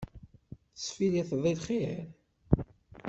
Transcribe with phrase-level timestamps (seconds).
[0.75, 2.03] Tesfilliteḍ i lxir?